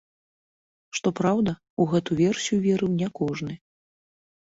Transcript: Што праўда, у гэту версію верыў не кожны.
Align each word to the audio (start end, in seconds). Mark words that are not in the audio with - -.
Што 0.99 1.11
праўда, 1.19 1.51
у 1.85 1.87
гэту 1.91 2.17
версію 2.21 2.57
верыў 2.65 2.91
не 3.01 3.07
кожны. 3.21 3.53